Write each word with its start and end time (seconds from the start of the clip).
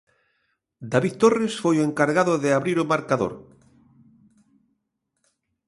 David 0.93 1.13
Torres 1.21 1.53
foi 1.63 1.75
o 1.79 1.87
encargado 1.89 2.33
de 2.43 2.49
abrir 2.57 2.77
o 2.83 2.89
marcador. 2.93 3.33